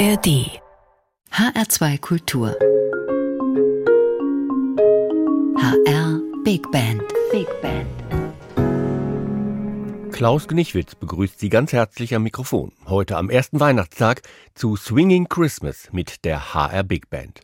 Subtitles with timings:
[0.00, 0.62] ARD
[1.30, 2.56] HR2 Kultur
[5.58, 7.86] HR Big Band Big Band
[10.10, 12.72] Klaus Gnichwitz begrüßt Sie ganz herzlich am Mikrofon.
[12.86, 14.22] Heute am ersten Weihnachtstag
[14.54, 17.42] zu Swinging Christmas mit der HR Big Band.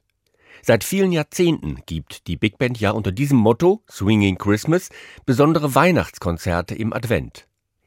[0.62, 4.88] Seit vielen Jahrzehnten gibt die Big Band ja unter diesem Motto Swinging Christmas
[5.27, 7.46] besondere Weihnachtskonzerte im Advent.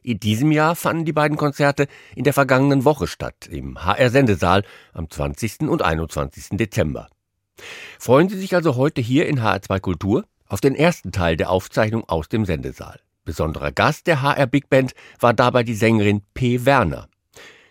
[0.10, 1.86] In diesem Jahr fanden die beiden Konzerte
[2.16, 5.70] in der vergangenen Woche statt, im HR-Sendesaal am 20.
[5.70, 6.58] und 21.
[6.58, 7.10] Dezember.
[8.00, 12.10] Freuen Sie sich also heute hier in HR2 Kultur auf den ersten Teil der Aufzeichnung
[12.10, 13.00] aus dem Sendesaal.
[13.24, 16.66] Besonderer Gast der HR Big Band war dabei die Sängerin P.
[16.66, 17.08] Werner.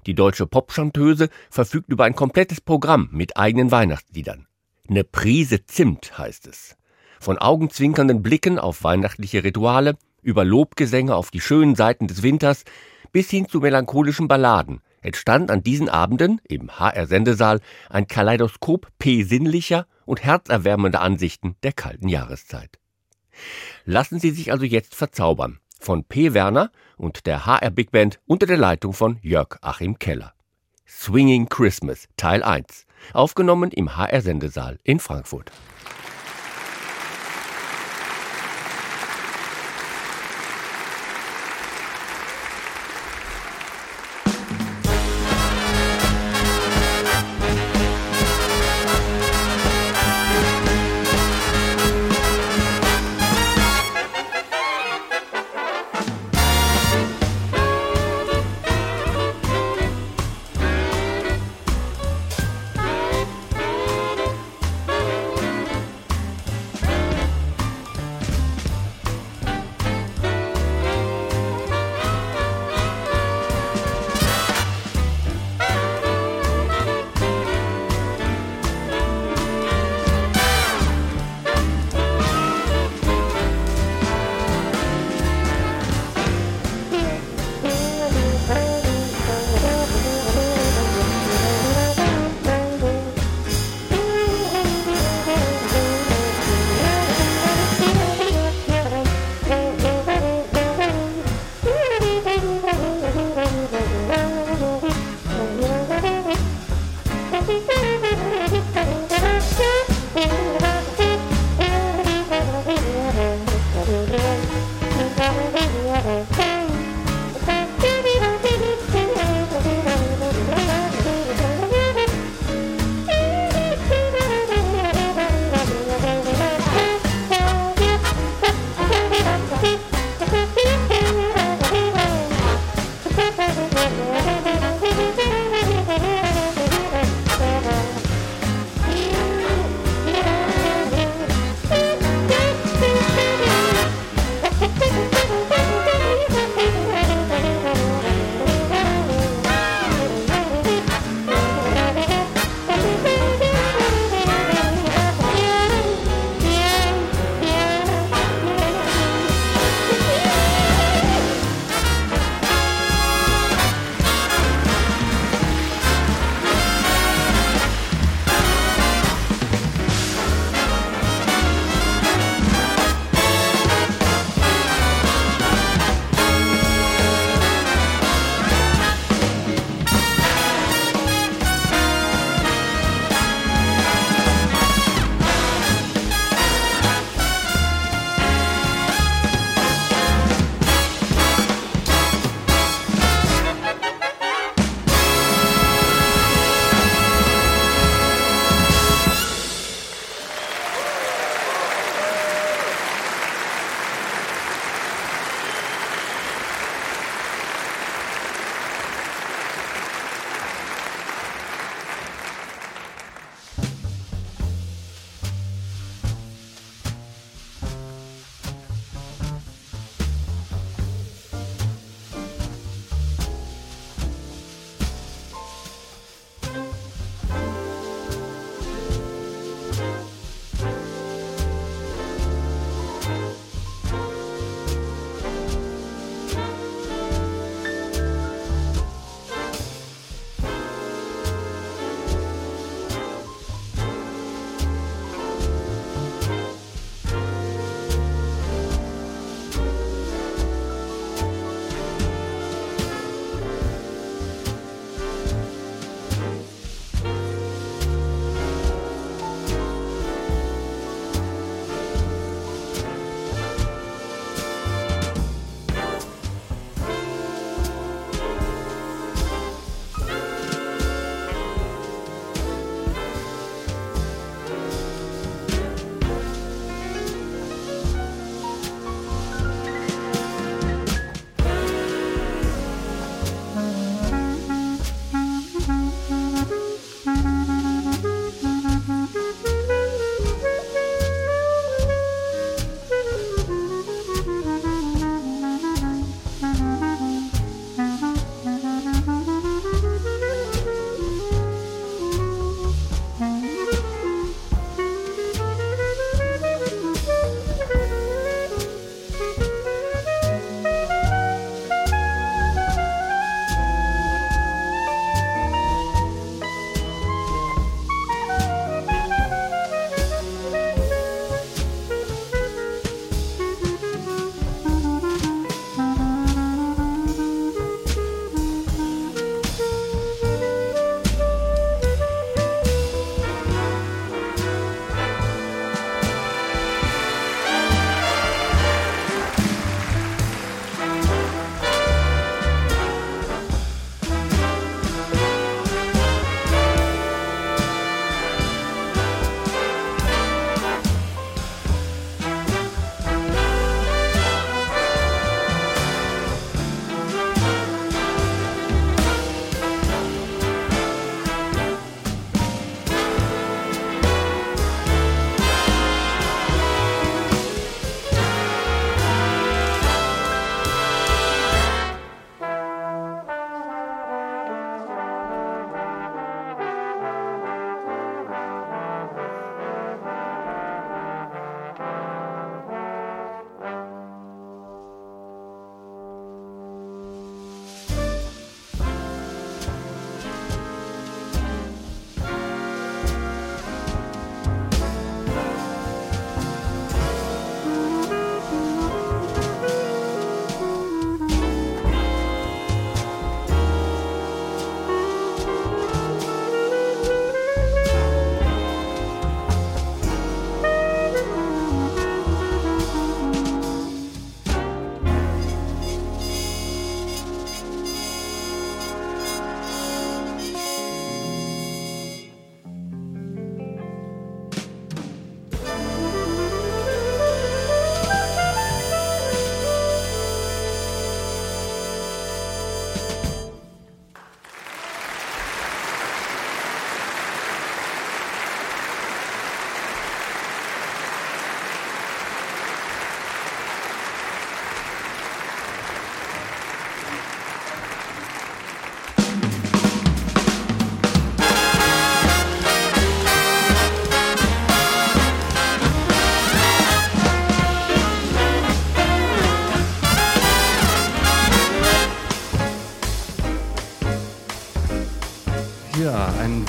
[0.07, 4.47] Die deutsche Popchanteuse verfügt über ein komplettes Programm mit eigenen Weihnachtsliedern.
[4.87, 6.77] Ne Prise Zimt heißt es.
[7.19, 9.97] Von augenzwinkernden Blicken auf weihnachtliche Rituale
[10.29, 12.65] über Lobgesänge auf die schönen Seiten des Winters
[13.13, 19.87] bis hin zu melancholischen Balladen entstand an diesen Abenden im HR-Sendesaal ein Kaleidoskop P sinnlicher
[20.05, 22.79] und herzerwärmender Ansichten der kalten Jahreszeit.
[23.87, 26.35] Lassen Sie sich also jetzt verzaubern von P.
[26.35, 30.35] Werner und der HR Big Band unter der Leitung von Jörg Achim Keller.
[30.87, 35.53] Swinging Christmas Teil 1, aufgenommen im HR-Sendesaal in Frankfurt.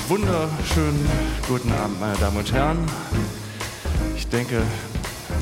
[0.10, 1.08] Wunderschönen
[1.48, 2.80] guten Abend, meine Damen und Herren.
[4.18, 4.64] Ich denke,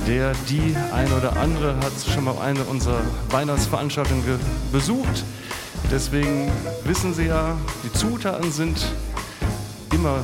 [0.05, 4.23] der, die, ein oder andere hat schon mal eine unserer Weihnachtsveranstaltungen
[4.73, 5.23] besucht.
[5.89, 6.51] Deswegen
[6.83, 8.85] wissen Sie ja, die Zutaten sind
[9.93, 10.19] immer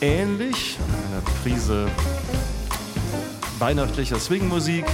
[0.00, 0.78] ähnlich.
[1.12, 1.86] Eine Prise
[3.60, 4.84] weihnachtlicher Swingmusik,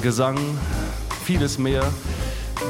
[0.00, 0.38] Gesang,
[1.24, 1.82] vieles mehr.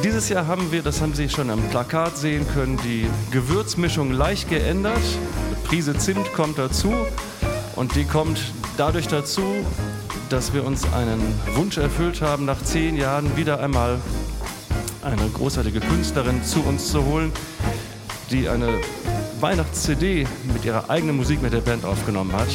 [0.02, 4.48] Dieses Jahr haben wir, das haben Sie schon am Plakat sehen können, die Gewürzmischung leicht
[4.48, 4.96] geändert.
[4.96, 6.94] Eine Prise Zimt kommt dazu
[7.76, 8.40] und die kommt
[8.78, 9.42] dadurch dazu,
[10.30, 11.20] dass wir uns einen
[11.54, 13.98] Wunsch erfüllt haben, nach zehn Jahren wieder einmal
[15.02, 17.30] eine großartige Künstlerin zu uns zu holen,
[18.30, 18.68] die eine
[19.40, 22.48] Weihnachts-CD mit ihrer eigenen Musik mit der Band aufgenommen hat.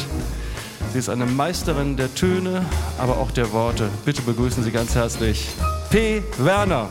[0.93, 2.65] Sie ist eine Meisterin der Töne,
[2.97, 3.89] aber auch der Worte.
[4.03, 5.49] Bitte begrüßen Sie ganz herzlich
[5.91, 6.23] P.
[6.39, 6.89] Werner.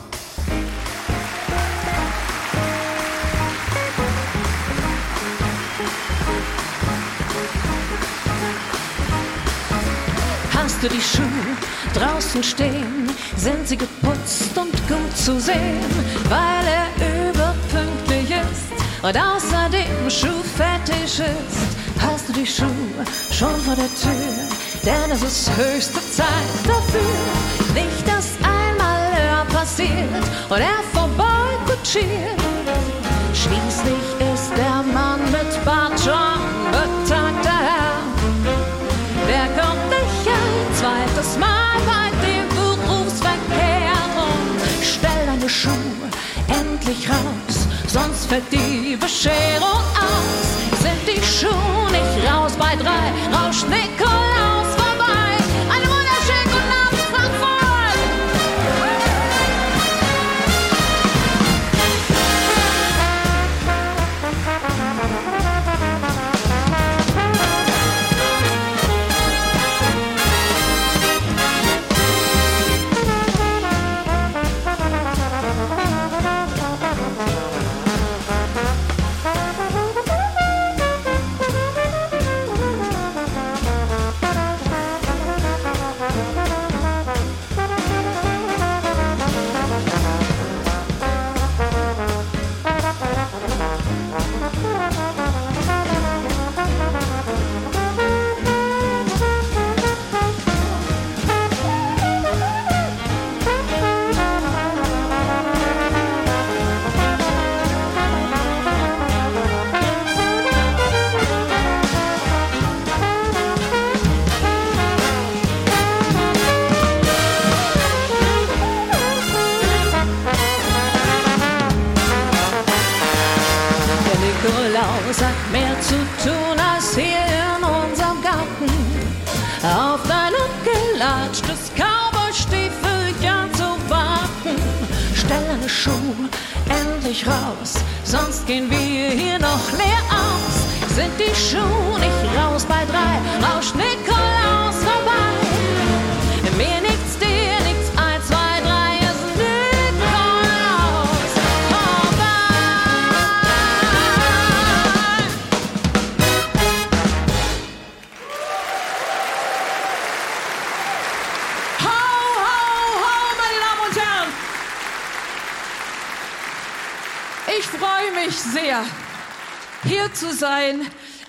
[10.85, 11.57] Du die Schuhe
[11.95, 13.09] draußen stehen?
[13.37, 15.81] Sind sie geputzt und gut zu sehen,
[16.29, 21.71] weil er überpünktlich ist und außerdem Schuhfetisch ist?
[22.01, 24.35] Hast du die Schuhe schon vor der Tür?
[24.85, 27.01] Denn es ist höchste Zeit dafür.
[27.73, 32.44] Nicht, dass einmal Hör passiert und er vorbeikutschiert.
[47.05, 50.81] Endlich raus, sonst fällt die Bescherung aus.
[50.81, 54.84] Sind die Schuhe nicht raus bei drei, rauscht Nikolaus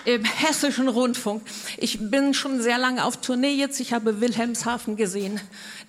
[0.06, 1.42] im Hessischen Rundfunk.
[1.78, 3.80] Ich bin schon sehr lange auf Tournee jetzt.
[3.80, 5.40] Ich habe Wilhelmshaven gesehen,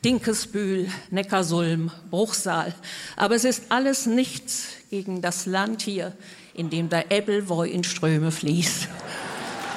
[0.04, 2.74] Dinkesbühl, Neckarsulm, Bruchsal.
[3.16, 6.14] Aber es ist alles nichts gegen das Land hier,
[6.56, 8.88] in dem der Ebbelwoi in Ströme fließt.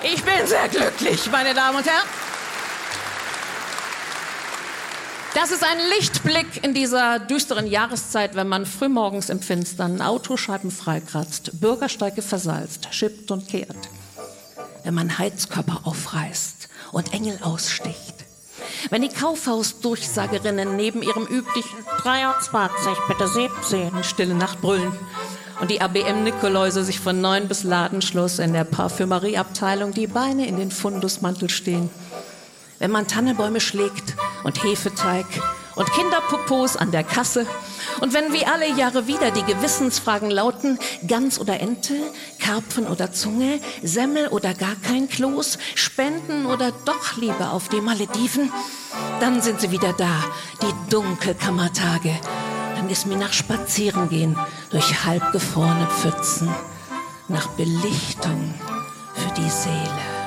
[0.02, 2.08] Ich bin sehr glücklich, meine Damen und Herren.
[5.34, 11.60] Das ist ein Lichtblick in dieser düsteren Jahreszeit, wenn man frühmorgens im Finstern Autoscheiben freikratzt,
[11.60, 13.76] Bürgersteige versalzt, schippt und kehrt.
[14.84, 18.14] Wenn man Heizkörper aufreißt und Engel aussticht.
[18.90, 24.92] Wenn die Kaufhausdurchsagerinnen neben ihrem üblichen 23, bitte 17 Stille Nacht brüllen
[25.60, 30.70] und die ABM-Nikoläuse sich von neun bis Ladenschluss in der Parfümerieabteilung die Beine in den
[30.70, 31.90] Fundusmantel stehen
[32.80, 35.26] wenn man Tannenbäume schlägt und Hefeteig
[35.80, 37.46] und Kinderpopos an der Kasse
[38.00, 41.94] und wenn wie alle Jahre wieder die Gewissensfragen lauten, Gans oder Ente,
[42.38, 48.52] Karpfen oder Zunge, Semmel oder gar kein Kloß, Spenden oder doch lieber auf die Malediven,
[49.20, 50.22] dann sind sie wieder da,
[50.62, 52.14] die Dunkelkammertage.
[52.76, 54.36] Dann ist mir nach Spazierengehen
[54.70, 56.54] durch halbgefrorene Pfützen
[57.28, 58.54] nach Belichtung
[59.14, 60.19] für die Seele.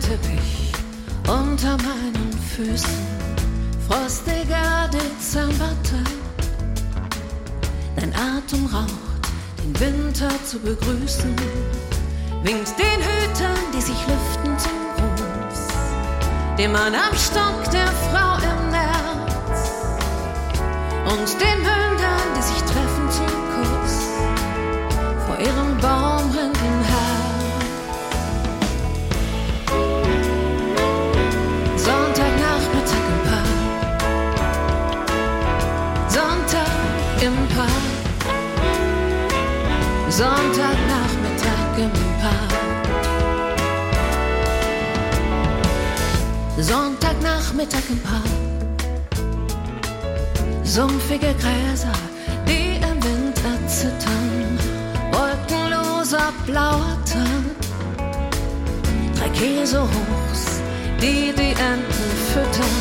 [0.00, 0.72] Blätterteppich
[1.28, 2.90] unter meinen Füßen.
[3.88, 6.06] Frostiger Dezembertag.
[7.96, 9.28] Dein Atem raucht,
[9.62, 11.34] den Winter zu begrüßen.
[12.42, 15.68] Winkt den Hütern, die sich lüften zum Gruß.
[16.56, 19.70] Dem Mann am Stock, der Frau im Nerz.
[21.04, 23.29] Und den Mündern, die sich treffen zum
[40.10, 41.90] Sonntagnachmittag im
[42.20, 42.52] Park.
[46.58, 48.24] Sonntagnachmittag im Park.
[50.64, 51.92] Sumpfige Gräser,
[52.44, 54.58] die im Wind erzittern.
[55.12, 57.44] Wolkenloser blauer Tag.
[59.16, 60.60] Drei Käsehochs,
[61.00, 62.78] die die Enten füttern.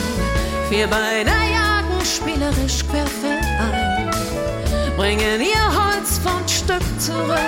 [0.67, 3.38] Vier Beine jagen spielerisch querfeldein.
[4.99, 7.39] Bringen ihr Holz von Stück zurück.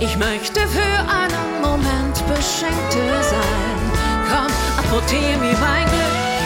[0.00, 3.92] Ich möchte für einen Moment Beschenkte sein.
[4.28, 4.52] Komm,
[4.84, 6.39] apportier mir mein Glück.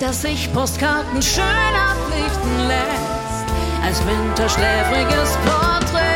[0.00, 3.46] Ein Bild, das sich Postkarten schön ablichten lässt.
[3.84, 6.09] Als winterschläfriges Porträt.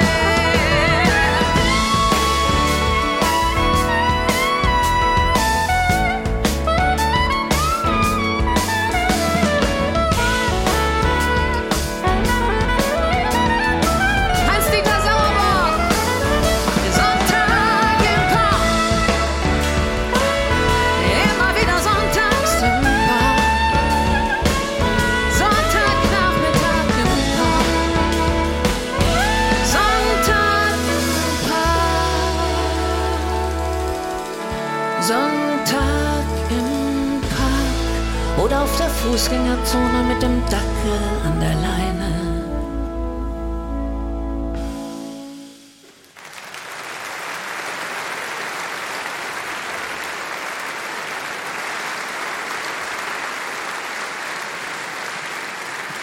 [39.15, 42.45] Fußgängerzone mit dem Dackel an der Leine.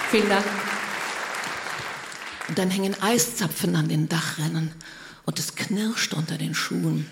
[0.10, 0.46] Vielen Dank.
[2.48, 4.72] Und dann hängen Eiszapfen an den Dachrennen
[5.26, 7.10] und es knirscht unter den Schuhen.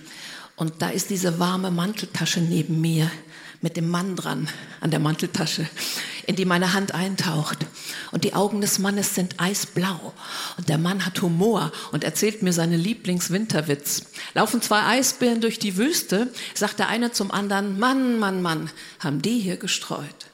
[0.59, 3.09] Und da ist diese warme Manteltasche neben mir
[3.61, 4.49] mit dem Mann dran
[4.81, 5.65] an der Manteltasche,
[6.27, 7.59] in die meine Hand eintaucht.
[8.11, 10.13] Und die Augen des Mannes sind eisblau.
[10.57, 14.07] Und der Mann hat Humor und erzählt mir seinen Lieblingswinterwitz.
[14.33, 19.21] Laufen zwei Eisbären durch die Wüste, sagt der eine zum anderen, Mann, Mann, Mann, haben
[19.21, 20.28] die hier gestreut.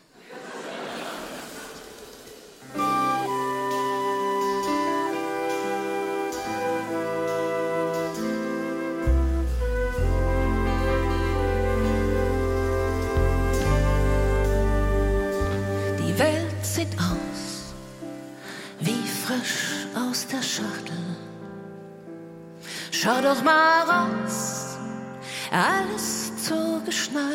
[23.35, 24.77] Doch mal raus,
[25.51, 27.33] alles zugeschneit.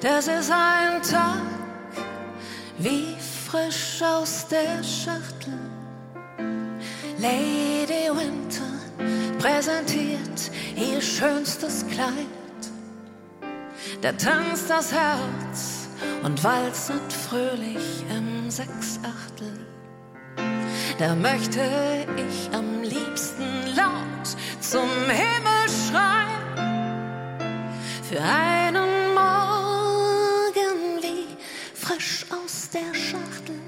[0.00, 1.40] Das ist ein Tag
[2.78, 5.58] wie frisch aus der Schachtel.
[7.18, 8.70] Lady Winter
[9.38, 12.12] präsentiert ihr schönstes Kleid.
[14.02, 15.88] Da tanzt das Herz
[16.22, 19.73] und walzet fröhlich im Sechsachtel.
[20.98, 21.60] Da möchte
[22.16, 24.28] ich am liebsten laut
[24.60, 26.44] zum Himmel schreien.
[28.08, 31.26] Für einen Morgen wie
[31.74, 33.58] frisch aus der Schachtel.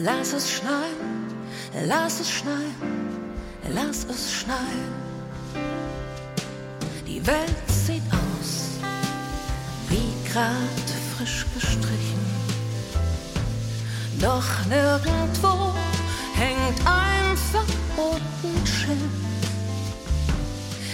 [0.00, 1.32] Lass es schneien,
[1.86, 3.22] lass es schneien,
[3.68, 4.94] lass es schneien.
[7.06, 8.80] Die Welt sieht aus
[9.88, 12.25] wie grad frisch gestrichen.
[14.20, 15.74] Doch nirgendwo
[16.34, 18.98] hängt ein verboten Schild.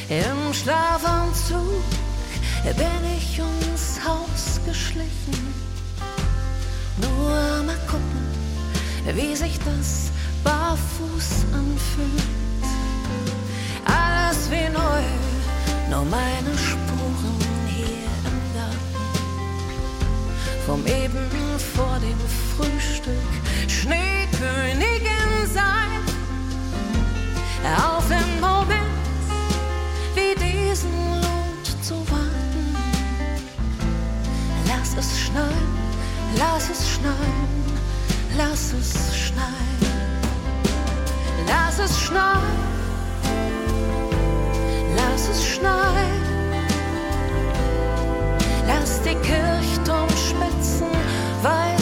[0.09, 1.85] Im Schlafanzug
[2.65, 5.55] bin ich ums Haus geschlichen.
[7.01, 8.27] Nur mal gucken,
[9.15, 10.11] wie sich das
[10.43, 12.23] barfuß anfühlt.
[13.85, 15.03] Alles wie neu,
[15.91, 18.97] nur meine Spuren hier im Garten.
[20.67, 21.29] Vom eben
[21.75, 22.19] vor dem
[22.57, 23.33] Frühstück
[23.67, 26.03] Schneekönigin sein.
[27.77, 28.83] Auf den Moment
[30.15, 32.77] wie diesen lohnt zu warten.
[34.69, 35.73] Lass es schneien,
[36.37, 37.49] lass es schneien,
[38.37, 39.53] lass es schneien.
[41.47, 42.59] Lass es schneien,
[44.97, 46.23] lass es schneien.
[48.67, 50.93] Lass die Kirchturmspitzen
[51.43, 51.82] weiße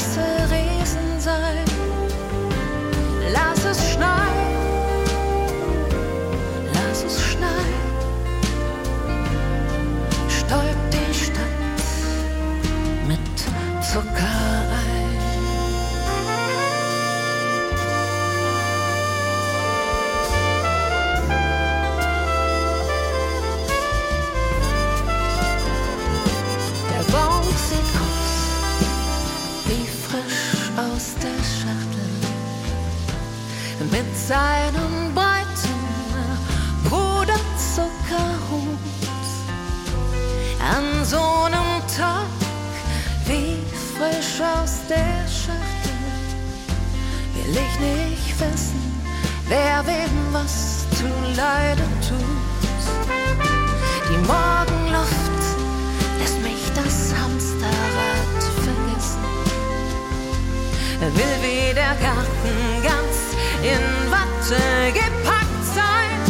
[61.00, 63.16] Will wie der Garten ganz
[63.62, 66.20] in Watte gepackt sein.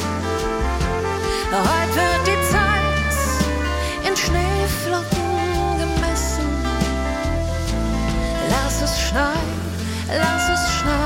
[1.50, 3.14] Heute wird die Zeit
[4.08, 6.48] in Schneeflocken gemessen.
[8.48, 9.50] Lass es schneien,
[10.08, 10.99] lass es schneien,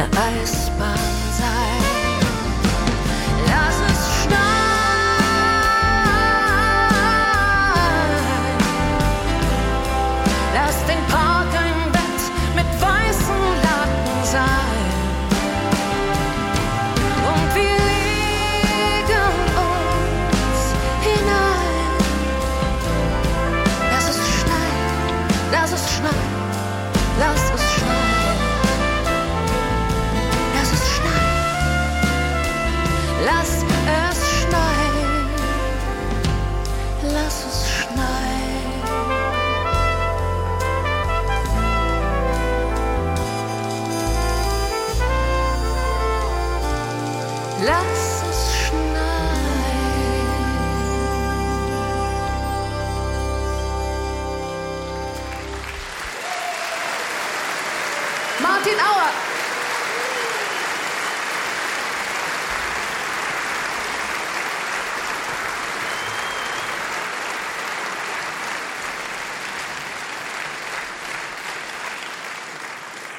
[0.00, 0.08] eine
[0.42, 1.09] Eisbahn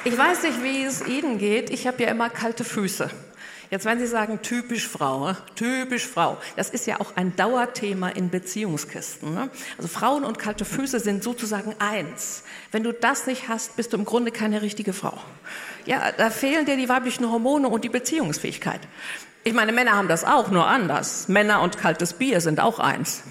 [0.04, 1.70] Ich weiß nicht, wie es Ihnen geht.
[1.70, 3.08] Ich habe ja immer kalte Füße.
[3.70, 5.36] Jetzt werden Sie sagen, typisch Frau, ne?
[5.54, 6.38] typisch Frau.
[6.56, 9.32] Das ist ja auch ein Dauerthema in Beziehungskisten.
[9.32, 9.48] Ne?
[9.76, 12.42] Also Frauen und kalte Füße sind sozusagen eins.
[12.72, 15.16] Wenn du das nicht hast, bist du im Grunde keine richtige Frau.
[15.86, 18.80] Ja, da fehlen dir die weiblichen Hormone und die Beziehungsfähigkeit.
[19.44, 21.26] Ich meine, Männer haben das auch, nur anders.
[21.26, 23.24] Männer und kaltes Bier sind auch eins.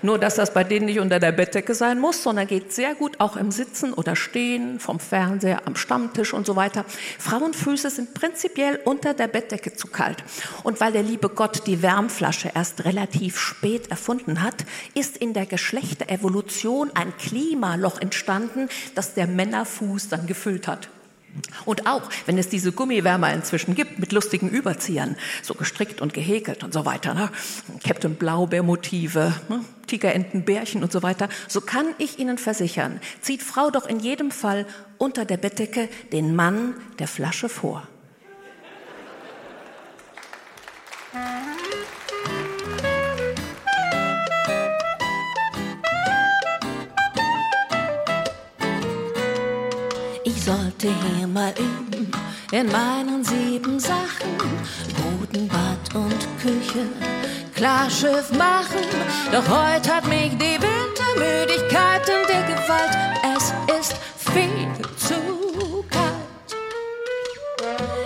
[0.00, 3.18] Nur, dass das bei denen nicht unter der Bettdecke sein muss, sondern geht sehr gut
[3.18, 6.84] auch im Sitzen oder Stehen, vom Fernseher, am Stammtisch und so weiter.
[7.18, 10.22] Frauenfüße sind prinzipiell unter der Bettdecke zu kalt.
[10.62, 15.46] Und weil der liebe Gott die Wärmflasche erst relativ spät erfunden hat, ist in der
[15.46, 20.90] Geschlechterevolution ein Klimaloch entstanden, das der Männerfuß dann gefüllt hat.
[21.64, 26.64] Und auch, wenn es diese Gummiwärmer inzwischen gibt mit lustigen Überziehern, so gestrickt und gehäkelt
[26.64, 27.30] und so weiter, ne?
[27.84, 29.64] Captain Blaubeer-Motive, ne?
[29.86, 34.30] Tigerenten, Bärchen und so weiter, so kann ich Ihnen versichern, zieht Frau doch in jedem
[34.30, 34.66] Fall
[34.98, 37.86] unter der Bettdecke den Mann der Flasche vor.
[50.46, 52.08] Sollte hier mal üben
[52.52, 54.30] in meinen sieben Sachen.
[54.96, 56.86] Boden, Bad und Küche,
[57.52, 58.86] Klarschiff machen.
[59.32, 62.96] Doch heute hat mich die Wintermüdigkeit in der Gewalt.
[63.36, 66.54] Es ist viel zu kalt.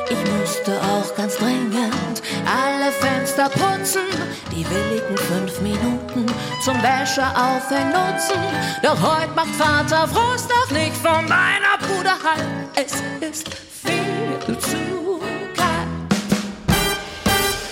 [0.08, 4.02] Ich müsste auch ganz dringend alle Fenster putzen.
[4.50, 6.26] Die willigen fünf Minuten
[6.62, 8.40] zum Wäscheaufhängen nutzen.
[8.82, 12.44] Doch heute macht Vater Frust doch nicht von meiner Bruder Halt.
[12.74, 13.48] Es ist
[13.82, 15.20] viel zu
[15.56, 15.88] kalt.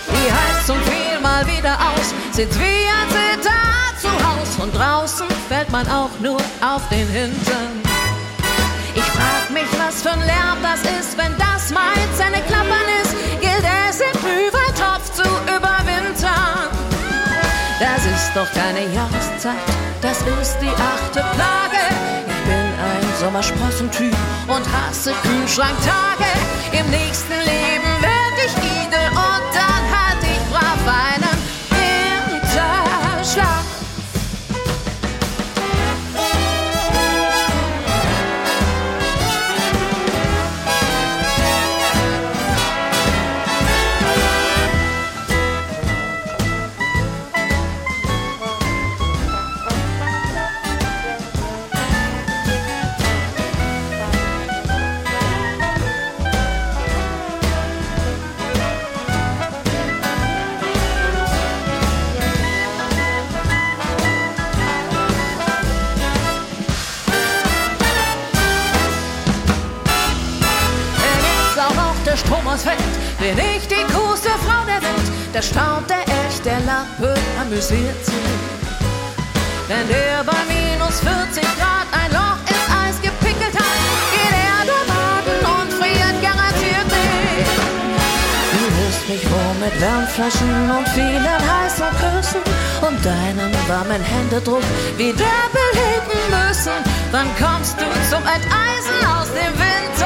[0.09, 4.63] Die Heizung fiel mal wieder aus, sitzt wie ein Zitat zu Haus.
[4.63, 7.83] Und draußen fällt man auch nur auf den Hintern.
[8.95, 13.08] Ich frag mich, was für ein Lärm das ist, wenn das meint, seine Klappern ist,
[18.29, 19.57] ist doch keine Jahreszeit,
[20.03, 21.81] das ist die achte Plage.
[22.27, 24.15] Ich bin ein Sommersprossentyp
[24.47, 26.29] und hasse Kühlschranktage.
[26.73, 27.78] Im nächsten Leben
[73.35, 75.09] bin ich die coolste Frau der Welt.
[75.35, 78.15] Der staunt der echt, der Lappe amüsiert sich.
[79.69, 83.79] Wenn der bei minus 40 Grad ein Loch ins Eis gepickelt hat,
[84.15, 87.53] geht er da baden und friert garantiert nicht.
[88.55, 92.43] Du wirst mich wohl mit Wärmflaschen und vielen heißen Küssen
[92.81, 94.65] und deinem warmen Händedruck
[94.97, 96.79] wieder beleben müssen.
[97.13, 99.98] Dann kommst du zum Enteisen aus dem Winter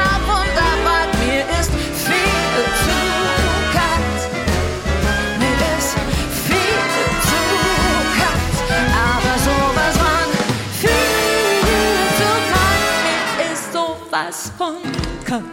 [14.58, 14.76] von
[15.24, 15.44] kalt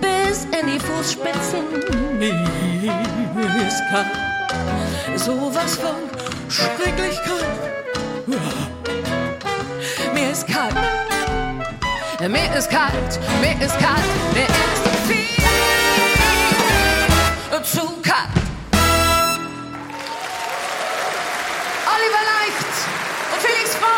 [0.00, 1.64] bis in die Fußspitzen.
[3.66, 4.06] Ist kalt,
[5.16, 5.96] sowas von
[6.48, 8.36] schrecklich kalt.
[10.14, 10.74] Mir ist kalt,
[12.20, 14.85] mir ist kalt, mir ist kalt,
[17.66, 18.30] zu kalt.
[21.94, 22.76] Oliver Leicht
[23.32, 23.90] und Felix Fromm.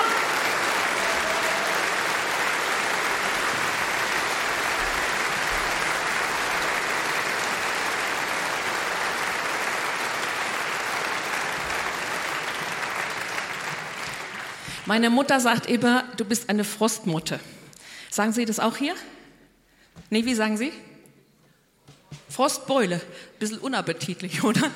[14.86, 17.38] Meine Mutter sagt immer, du bist eine Frostmutte.
[18.10, 18.94] Sagen Sie das auch hier?
[20.08, 20.72] Nee, wie sagen Sie?
[22.28, 23.00] Frostbeule.
[23.38, 24.70] Bisschen unappetitlich, oder?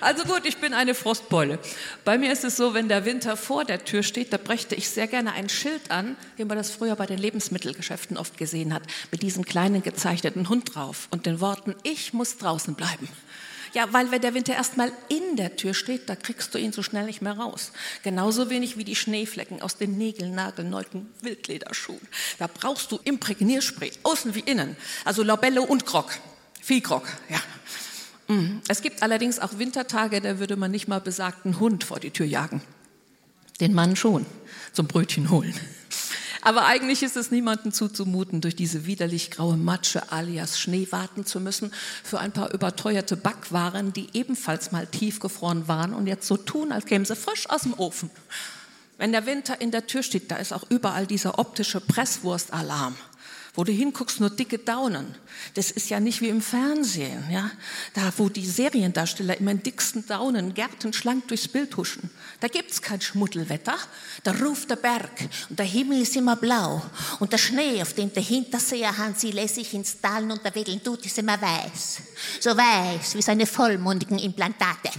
[0.00, 1.58] Also gut, ich bin eine Frostbeule.
[2.04, 4.88] Bei mir ist es so, wenn der Winter vor der Tür steht, da bräuchte ich
[4.88, 8.82] sehr gerne ein Schild an, wie man das früher bei den Lebensmittelgeschäften oft gesehen hat,
[9.10, 13.08] mit diesem kleinen gezeichneten Hund drauf und den Worten, ich muss draußen bleiben.
[13.74, 16.82] Ja, weil wenn der Winter erstmal in der Tür steht, da kriegst du ihn so
[16.82, 17.72] schnell nicht mehr raus.
[18.02, 22.00] Genauso wenig wie die Schneeflecken aus den nägelnagelneuten Wildlederschuhen.
[22.38, 24.76] Da brauchst du Imprägnierspray, außen wie innen.
[25.04, 26.10] Also Labelle und Grog.
[26.66, 27.38] Viel Grog, ja.
[28.26, 28.60] Mm.
[28.66, 32.26] Es gibt allerdings auch Wintertage, da würde man nicht mal besagten Hund vor die Tür
[32.26, 32.60] jagen.
[33.60, 34.26] Den Mann schon,
[34.72, 35.54] zum Brötchen holen.
[36.42, 41.38] Aber eigentlich ist es niemandem zuzumuten, durch diese widerlich graue Matsche alias Schnee warten zu
[41.38, 41.70] müssen
[42.02, 46.86] für ein paar überteuerte Backwaren, die ebenfalls mal tiefgefroren waren und jetzt so tun, als
[46.86, 48.10] kämen sie frisch aus dem Ofen.
[48.98, 52.96] Wenn der Winter in der Tür steht, da ist auch überall dieser optische Presswurstalarm.
[53.56, 55.14] Wo du hinguckst, nur dicke Daunen.
[55.54, 57.50] Das ist ja nicht wie im Fernsehen, ja.
[57.94, 62.10] Da, wo die Seriendarsteller immer in dicksten Daunen gärtenschlank durchs Bild huschen.
[62.40, 63.74] Da gibt's kein Schmuddelwetter.
[64.22, 65.10] Da ruft der Berg
[65.48, 66.82] und der Himmel ist immer blau.
[67.18, 71.04] Und der Schnee, auf dem der Hinterseher Hansi lässig ins Tal und der Wedeln tut,
[71.06, 71.98] ist immer weiß.
[72.40, 74.90] So weiß wie seine vollmundigen Implantate.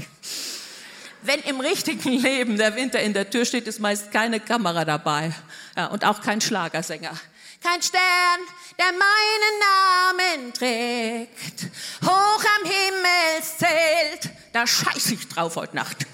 [1.22, 5.34] Wenn im richtigen Leben der Winter in der Tür steht, ist meist keine Kamera dabei
[5.76, 7.20] ja, und auch kein Schlagersänger.
[7.62, 8.40] Kein Stern,
[8.78, 11.72] der meinen Namen trägt,
[12.06, 16.06] hoch am Himmelszelt, da scheiß ich drauf heute Nacht.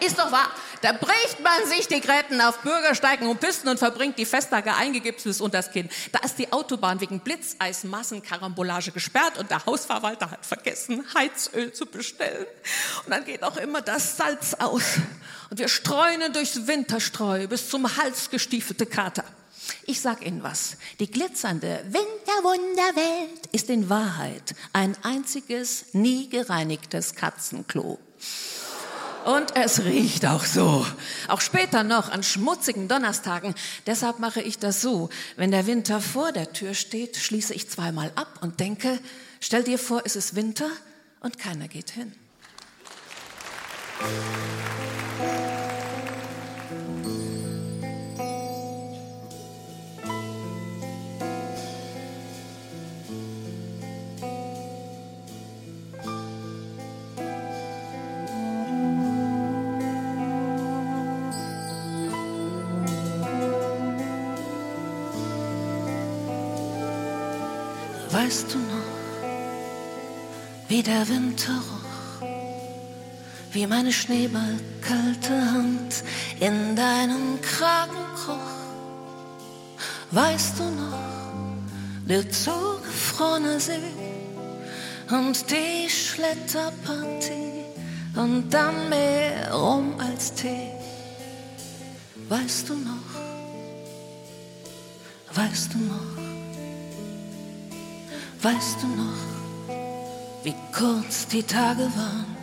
[0.00, 0.50] Ist doch wahr.
[0.82, 5.24] Da bricht man sich die Gräten auf Bürgersteigen und Pisten und verbringt die Festtage eingegipst
[5.24, 5.88] bis unter das Kinn.
[6.12, 12.46] Da ist die Autobahn wegen Blitzeismassenkarambolage gesperrt und der Hausverwalter hat vergessen, Heizöl zu bestellen.
[13.04, 14.82] Und dann geht auch immer das Salz aus.
[15.50, 19.24] Und wir streunen durchs Winterstreu bis zum Hals gestiefelte Kater.
[19.86, 20.76] Ich sag Ihnen was.
[21.00, 27.98] Die glitzernde Winterwunderwelt ist in Wahrheit ein einziges, nie gereinigtes Katzenklo.
[29.24, 30.86] Und es riecht auch so.
[31.26, 33.56] Auch später noch an schmutzigen Donnerstagen.
[33.84, 35.08] Deshalb mache ich das so.
[35.36, 39.00] Wenn der Winter vor der Tür steht, schließe ich zweimal ab und denke,
[39.40, 40.70] stell dir vor, es ist Winter
[41.18, 42.12] und keiner geht hin.
[68.26, 69.28] Weißt du noch,
[70.66, 72.26] wie der Winter roch,
[73.52, 76.02] wie meine schneeballkalte Hand
[76.40, 78.50] in deinen Kragen kroch?
[80.10, 80.98] Weißt du noch,
[82.08, 83.94] der zugefrorene See
[85.08, 87.62] und die Schletterpartie
[88.16, 90.72] und dann mehr Rum als Tee?
[92.28, 93.06] Weißt du noch,
[95.32, 96.25] weißt du noch?
[98.46, 99.74] Weißt du noch,
[100.44, 102.36] wie kurz die Tage waren?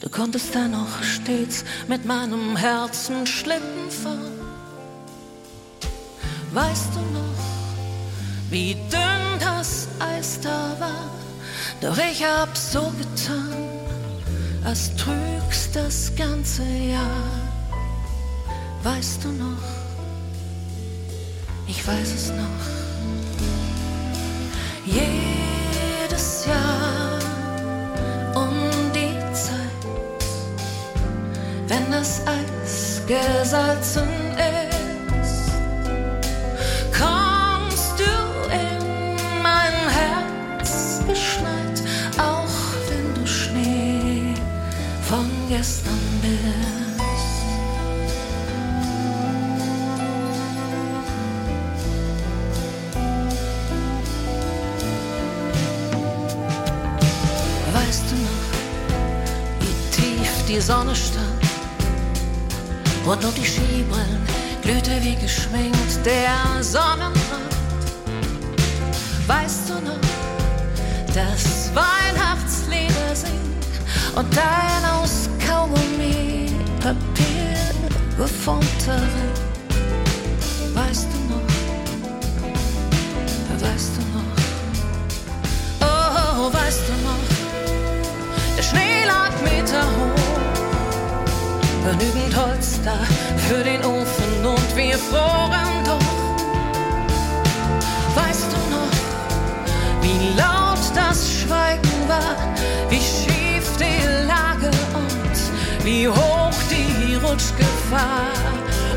[0.00, 4.40] Du konntest da noch stets mit meinem Herzen Schlitten fahren.
[6.52, 7.44] Weißt du noch,
[8.50, 11.10] wie dünn das Eis da war?
[11.80, 13.54] Doch ich hab so getan,
[14.64, 17.30] als trügst das ganze Jahr.
[18.82, 19.64] Weißt du noch,
[21.68, 22.83] ich weiß es noch
[24.86, 27.18] jedes Jahr
[28.34, 28.52] um
[28.94, 29.84] die Zeit,
[31.68, 35.52] wenn das Eis gesalzen ist,
[36.92, 38.04] kommst du
[38.52, 41.82] in mein Herz geschneit,
[42.18, 42.56] auch
[42.88, 44.34] wenn du Schnee
[45.02, 46.03] von gestern
[60.54, 61.42] die Sonne stand
[63.04, 64.22] und nur die Skibrillen
[64.62, 67.54] glühte wie geschminkt der Sonnenbrand.
[69.26, 69.98] Weißt du noch,
[71.12, 73.74] das Weihnachtslieder singt
[74.14, 77.58] und dein aus Kaugummi Papier
[78.16, 79.43] geformter Ring.
[91.84, 92.98] Genügend Holz da
[93.46, 96.00] für den Ofen und wir froren doch.
[98.14, 102.36] Weißt du noch, wie laut das Schweigen war,
[102.88, 108.32] wie schief die Lage und wie hoch die Rutschgefahr?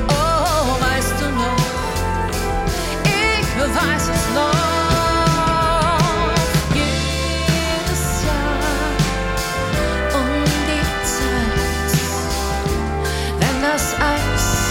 [0.08, 1.58] Oh, weißt du noch,
[3.04, 4.67] ich weiß es noch.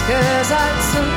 [0.07, 1.16] Gesalzen ist,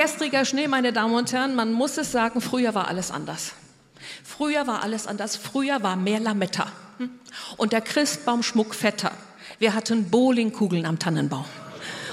[0.00, 3.52] gestriger Schnee, meine Damen und Herren, man muss es sagen, früher war alles anders.
[4.24, 5.36] Früher war alles anders.
[5.36, 6.68] Früher war mehr Lametta.
[6.96, 7.10] Hm?
[7.58, 9.12] Und der Christbaumschmuck fetter.
[9.58, 11.44] Wir hatten Bowlingkugeln am Tannenbaum.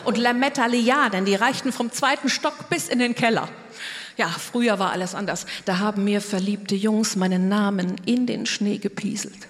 [0.04, 3.48] Und Lametta Lianen, die reichten vom zweiten Stock bis in den Keller.
[4.18, 5.46] Ja, früher war alles anders.
[5.64, 9.48] Da haben mir verliebte Jungs meinen Namen in den Schnee gepieselt.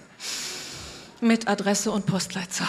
[1.20, 2.68] Mit Adresse und Postleitzahl.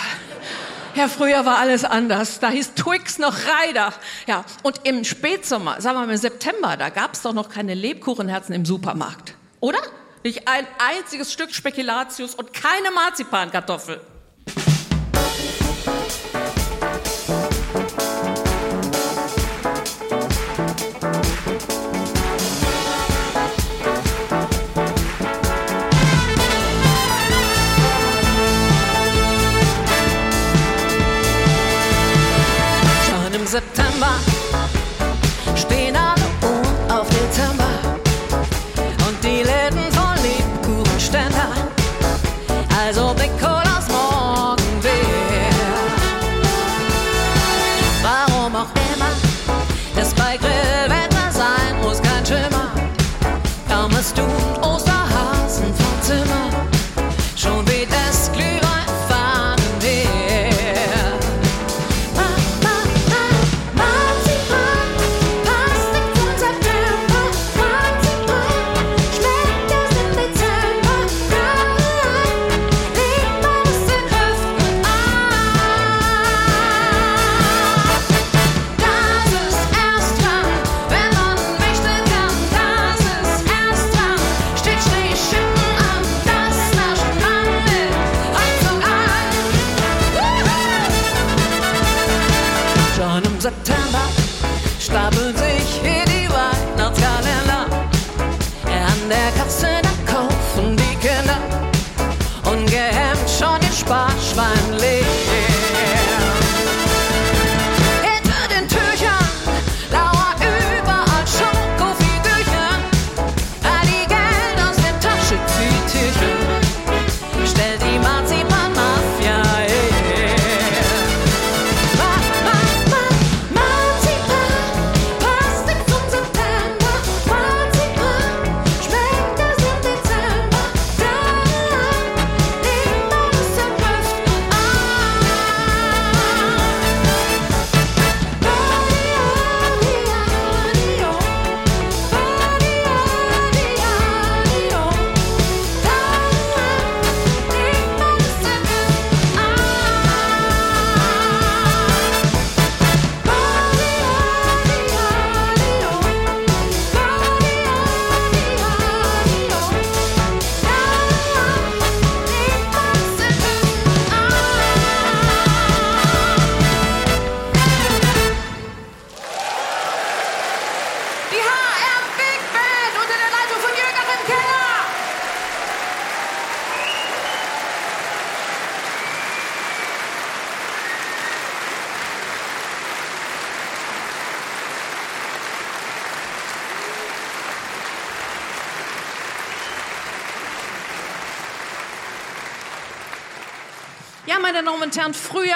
[0.96, 2.40] Ja, früher war alles anders.
[2.40, 3.94] Da hieß Twix noch Reider.
[4.28, 7.74] Ja, und im Spätsommer, sagen wir mal im September, da gab es doch noch keine
[7.74, 9.36] Lebkuchenherzen im Supermarkt.
[9.60, 9.80] Oder?
[10.24, 14.02] Nicht ein einziges Stück Spekulatius und keine Marzipankartoffel.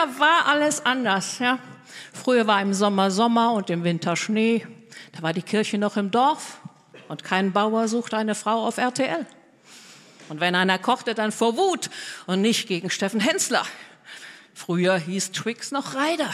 [0.04, 1.40] Früher war alles anders.
[1.40, 1.60] Ja?
[2.12, 4.66] Früher war im Sommer Sommer und im Winter Schnee.
[5.14, 6.60] Da war die Kirche noch im Dorf
[7.08, 9.26] und kein Bauer suchte eine Frau auf RTL.
[10.30, 11.90] Und wenn einer kochte, dann vor Wut
[12.26, 13.66] und nicht gegen Steffen Hensler.
[14.54, 16.30] Früher hieß Twix noch Reider.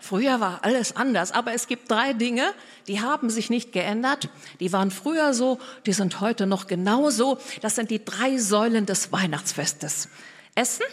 [0.00, 2.54] Früher war alles anders, aber es gibt drei Dinge,
[2.88, 4.28] die haben sich nicht geändert.
[4.58, 7.38] Die waren früher so, die sind heute noch genauso.
[7.60, 10.08] Das sind die drei Säulen des Weihnachtsfestes.
[10.54, 10.86] Essen,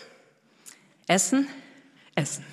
[1.08, 1.48] Essen,
[2.18, 2.44] Essen.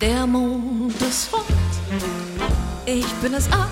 [0.00, 1.44] Der Mond ist rund,
[2.86, 3.66] ich bin es auch.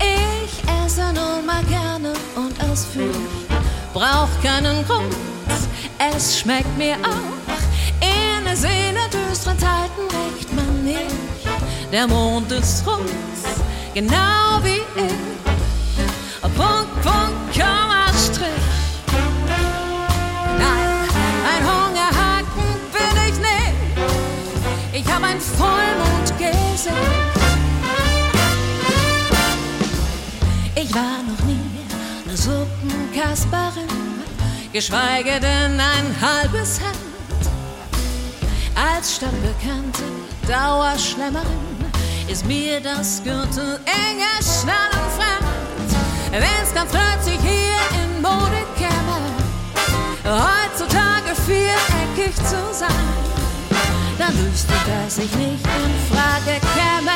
[0.00, 3.14] Ich esse nun mal gerne und ausführlich,
[3.94, 5.14] brauch keinen Grund,
[6.16, 7.41] es schmeckt mir auch.
[8.52, 11.00] Sterne sehen in düsteren Zeiten recht man nicht.
[11.90, 13.08] Der Mond ist rund,
[13.94, 15.12] genau wie ich.
[16.56, 18.48] Punkt, Punkt, Komma, Strich.
[20.58, 21.08] Nein,
[21.50, 25.06] ein Hungerhaken bin ich nicht.
[25.06, 26.94] Ich hab ein Vollmond gesehen.
[30.74, 31.58] Ich war noch nie
[32.26, 33.88] eine Suppenkasperin,
[34.72, 37.11] geschweige denn ein halbes Herz.
[38.74, 40.04] Als stadtbekannte
[40.48, 41.46] Dauerschlemmerin
[42.28, 45.90] ist mir das Gürtel enge Schnallen fremd.
[46.32, 49.20] Wenn's ganz plötzlich hier in Mode käme,
[50.24, 52.88] heutzutage viereckig zu sein,
[54.18, 57.12] dann wüsste, dass ich nicht in Frage käme,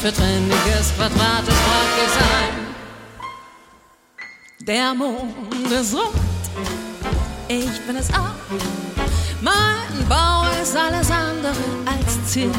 [0.00, 2.52] für trendiges, quadratisch freundlich sein.
[4.60, 6.14] Der Mond ist rund,
[7.48, 8.36] ich bin es auch.
[9.40, 11.52] Mein Bau ist alles andere
[11.86, 12.54] als zierlich.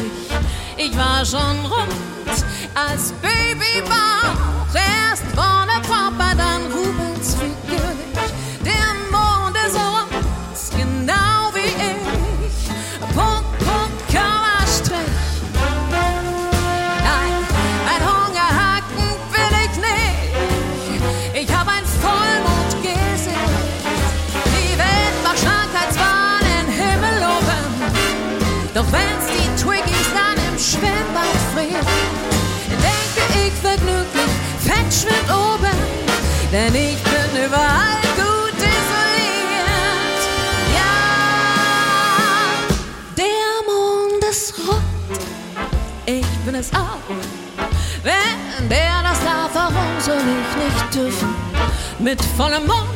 [0.76, 2.45] Ich war schon rund
[2.76, 4.76] als Babybauch.
[4.76, 7.62] Erst vorne Papa, dann Rubens Figur.
[34.94, 35.78] Schwimmt oben,
[36.52, 40.22] denn ich bin überall gut isoliert.
[40.78, 40.94] Ja,
[43.18, 44.84] der Mond ist rund,
[46.06, 47.02] ich bin es auch.
[48.04, 51.34] Wenn der das darf, warum soll ich nicht dürfen?
[52.00, 52.89] Mit vollem Mund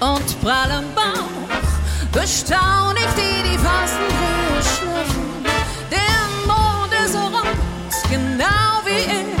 [0.00, 1.72] und prallem Bauch
[2.12, 5.44] bestaun ich die, die fast Ruhe schlürfen.
[5.90, 9.34] Der Mond ist rund, genau wie ich.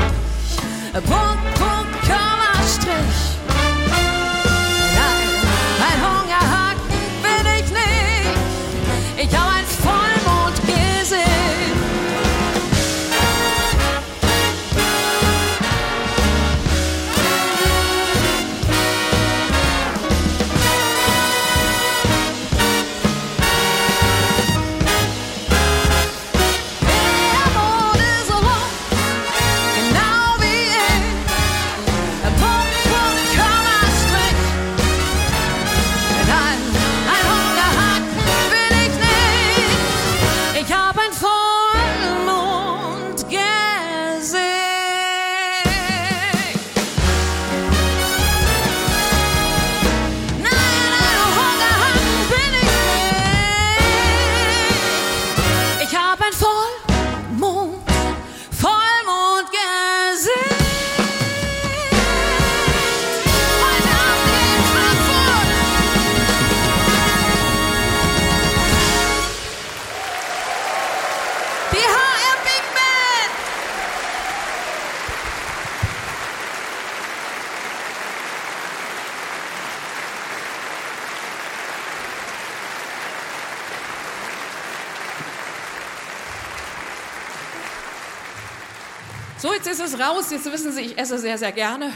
[90.74, 91.92] Sie, ich esse sehr, sehr gerne.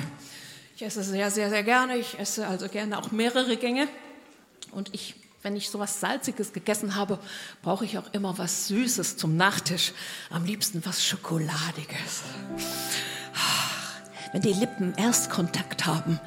[0.77, 1.97] Ich esse sehr, sehr, sehr gerne.
[1.97, 3.89] Ich esse also gerne auch mehrere Gänge.
[4.71, 7.19] Und ich, wenn ich sowas Salziges gegessen habe,
[7.63, 9.93] brauche ich auch immer was Süßes zum Nachtisch.
[10.31, 12.23] Am liebsten was Schokoladiges.
[14.33, 16.21] Wenn die Lippen Erstkontakt haben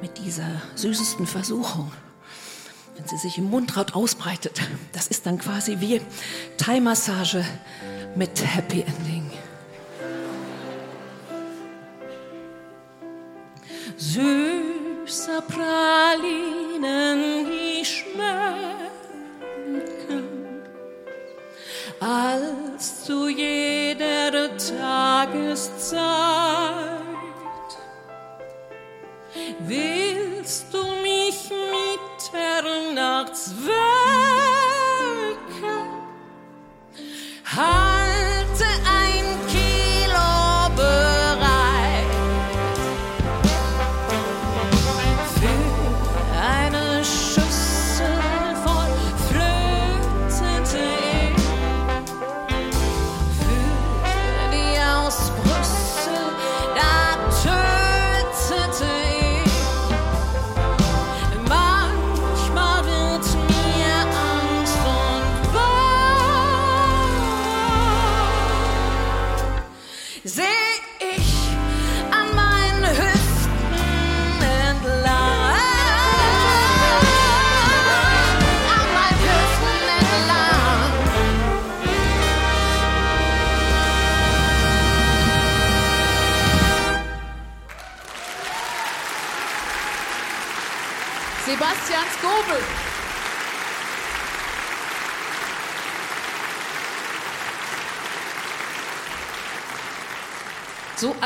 [0.00, 1.92] mit dieser süßesten Versuchung,
[2.96, 4.60] wenn sie sich im Mundraut ausbreitet,
[4.92, 6.00] das ist dann quasi wie
[6.56, 7.44] Thai-Massage
[8.14, 9.30] mit Happy Ending.
[15.42, 17.20] Pralinen
[17.84, 18.88] schmecken,
[22.00, 25.76] als zu jeder Tageszeit.
[29.60, 30.95] Willst du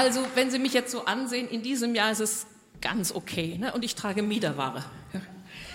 [0.01, 2.47] also, wenn Sie mich jetzt so ansehen, in diesem Jahr ist es
[2.81, 3.59] ganz okay.
[3.59, 3.73] Ne?
[3.73, 4.83] Und ich trage Miederware.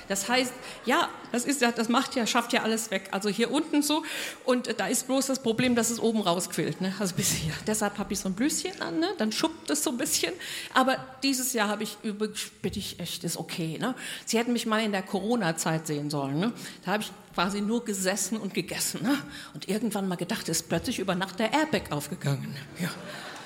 [0.08, 0.54] Das heißt,
[0.86, 3.10] ja, das ist ja, das macht ja, schafft ja alles weg.
[3.12, 4.04] Also hier unten so.
[4.44, 6.80] Und da ist bloß das Problem, dass es oben rausquillt.
[6.82, 6.94] Ne?
[7.00, 7.54] Also bis hier.
[7.66, 9.10] Deshalb habe ich so ein Blüschen an, ne?
[9.18, 10.34] dann schuppt es so ein bisschen.
[10.74, 13.78] Aber dieses Jahr habe ich übrigens, bitte ich echt, ist okay.
[13.80, 13.96] Ne?
[14.26, 16.40] Sie hätten mich mal in der Corona-Zeit sehen sollen.
[16.40, 16.54] Ne?
[16.86, 19.02] Da habe ich quasi nur gesessen und gegessen.
[19.02, 19.18] Ne?
[19.56, 22.56] Und irgendwann mal gedacht, ist plötzlich über Nacht der Airbag aufgegangen.
[22.80, 22.92] Ja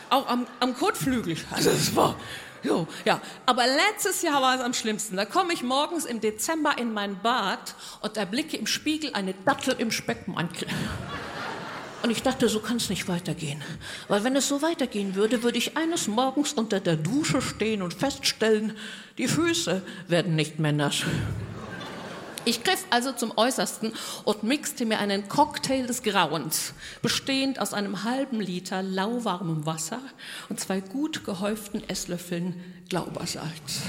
[0.10, 1.38] auch am, am Kotflügel.
[1.52, 2.16] Also es war,
[2.64, 3.22] jo, ja.
[3.46, 5.18] Aber letztes Jahr war es am schlimmsten.
[5.18, 9.76] Da komme ich morgens im Dezember in mein Bad und erblicke im Spiegel eine Dattel
[9.78, 10.68] im Speckmantel.
[12.02, 13.62] Und ich dachte, so kann es nicht weitergehen.
[14.08, 17.94] Weil wenn es so weitergehen würde, würde ich eines Morgens unter der Dusche stehen und
[17.94, 18.78] feststellen,
[19.18, 21.04] die Füße werden nicht mehr nass.
[22.46, 28.04] Ich griff also zum Äußersten und mixte mir einen Cocktail des Grauens, bestehend aus einem
[28.04, 30.02] halben Liter lauwarmem Wasser
[30.48, 32.56] und zwei gut gehäuften Esslöffeln
[32.90, 33.82] Glaubersalz.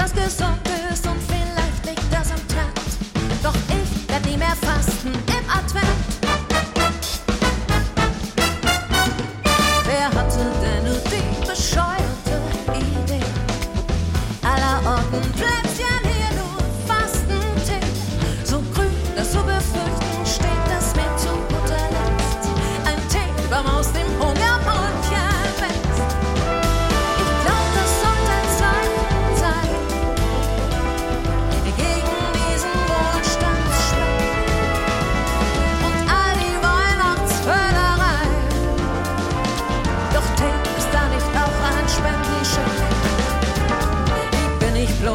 [0.00, 0.49] cosas que son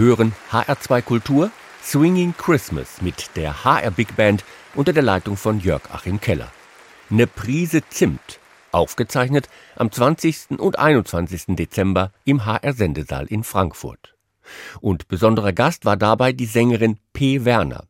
[0.00, 1.50] hören HR2 Kultur
[1.84, 4.44] Swinging Christmas mit der HR Big Band
[4.74, 6.50] unter der Leitung von Jörg Achim Keller.
[7.10, 8.40] Ne Prise Zimt,
[8.72, 10.58] aufgezeichnet am 20.
[10.58, 11.54] und 21.
[11.56, 14.14] Dezember im HR Sendesaal in Frankfurt.
[14.80, 17.44] Und besonderer Gast war dabei die Sängerin P.
[17.44, 17.84] Werner.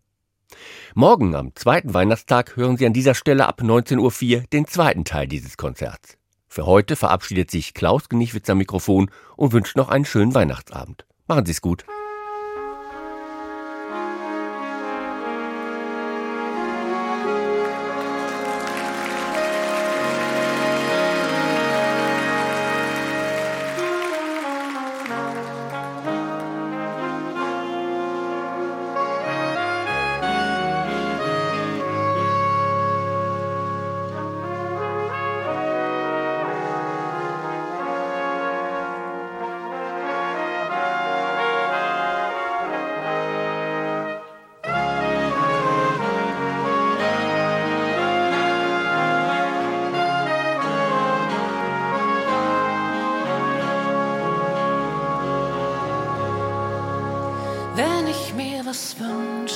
[0.94, 5.28] Morgen am zweiten Weihnachtstag hören Sie an dieser Stelle ab 19.04 Uhr den zweiten Teil
[5.28, 6.18] dieses Konzerts.
[6.48, 11.06] Für heute verabschiedet sich Klaus Genichwitz am Mikrofon und wünscht noch einen schönen Weihnachtsabend.
[11.28, 11.84] Machen Sie es gut.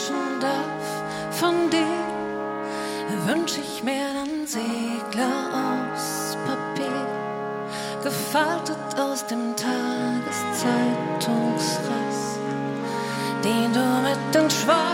[0.04, 0.84] wünschen darf.
[1.30, 1.86] Von dir
[3.26, 7.06] wünsch ich mir einen Segler aus Papier,
[8.02, 12.38] gefaltet aus dem Tageszeitungsriss,
[13.42, 14.93] den du mit den Schwarzen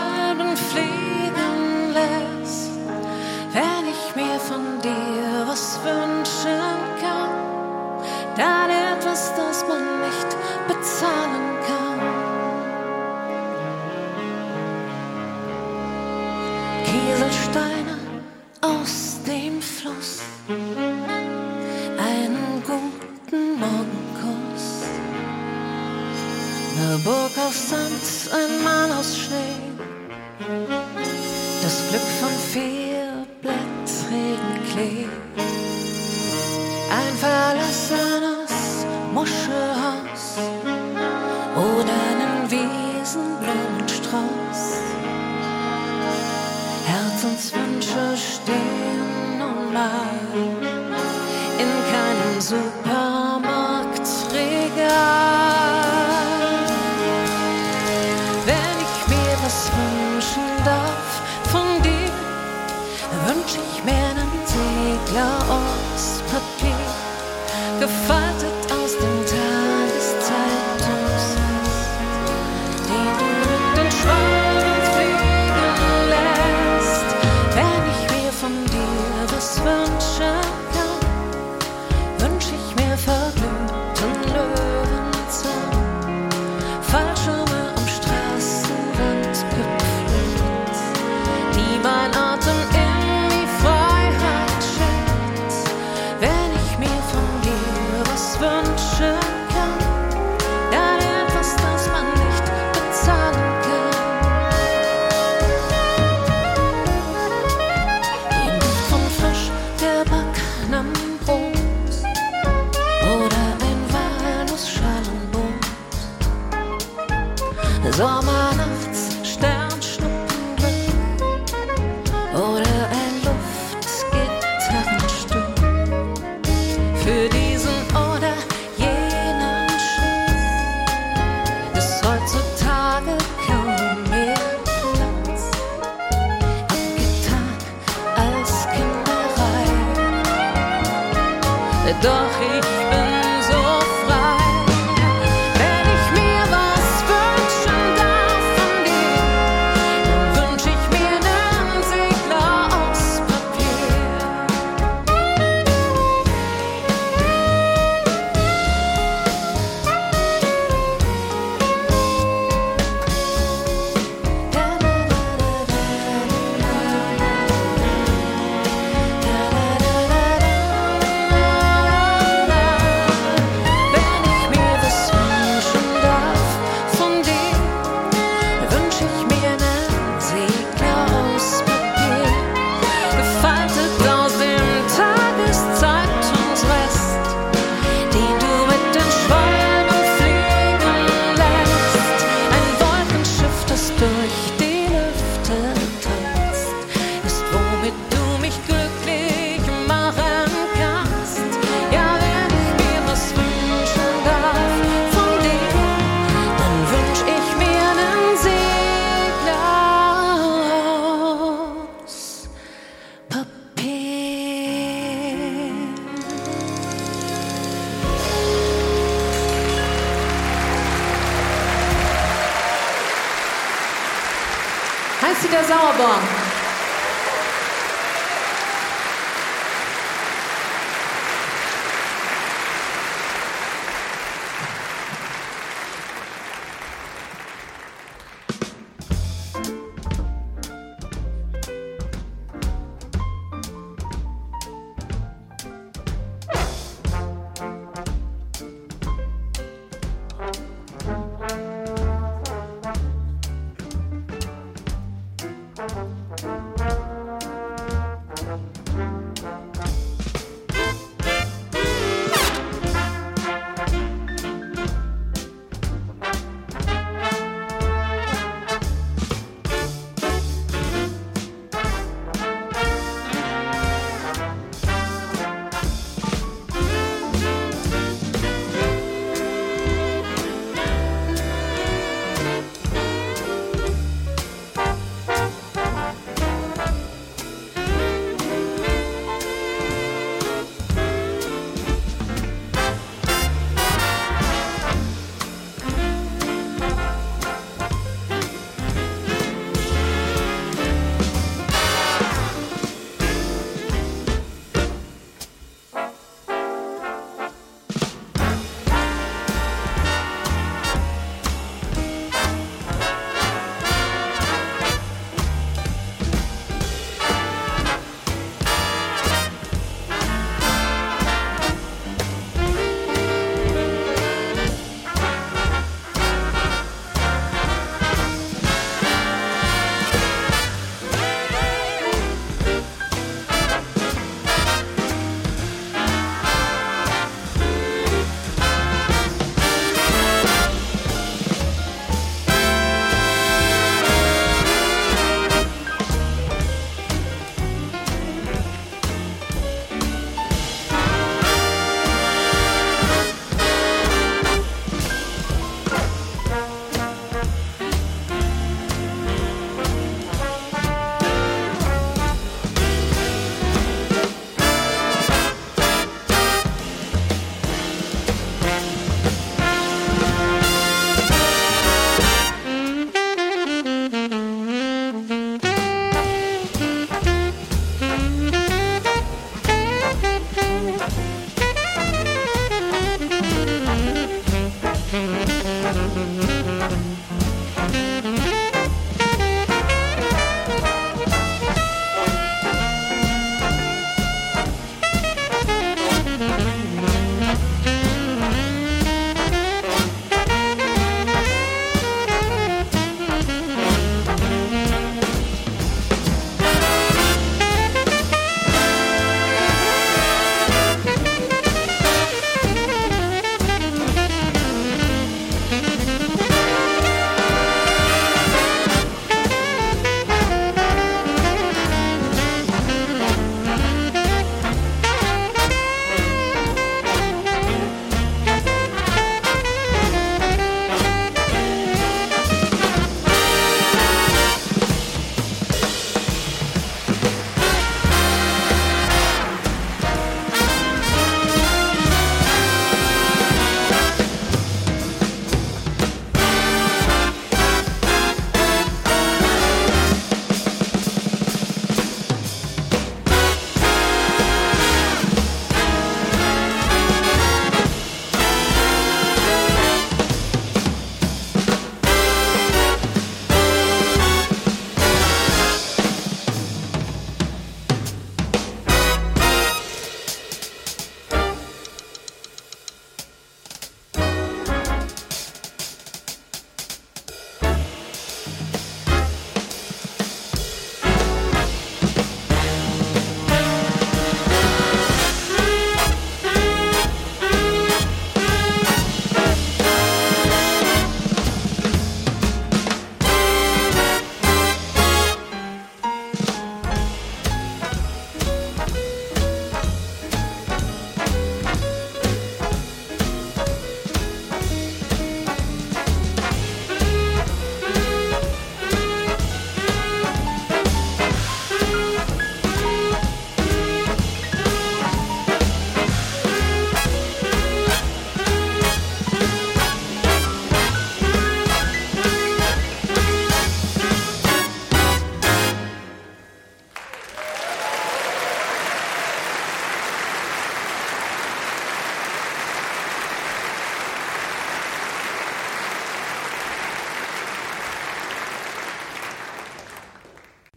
[226.01, 226.40] вам.